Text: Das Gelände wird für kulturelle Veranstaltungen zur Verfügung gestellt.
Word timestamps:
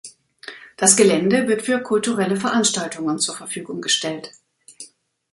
Das 0.77 0.95
Gelände 0.97 1.47
wird 1.47 1.61
für 1.61 1.79
kulturelle 1.79 2.35
Veranstaltungen 2.35 3.19
zur 3.19 3.35
Verfügung 3.37 3.81
gestellt. 3.81 4.31